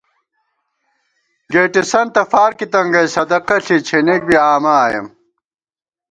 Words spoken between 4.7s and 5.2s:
آئېم